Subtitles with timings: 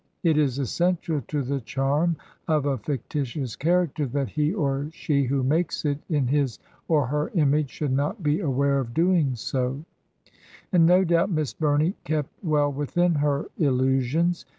[0.23, 2.15] It is essential to the charm
[2.47, 7.29] of a fictitious character that he or she who makes it in his or her
[7.35, 9.85] image should not be aware of doing so;
[10.73, 14.47] and no doubt Miss Bumey kept well within her illusions.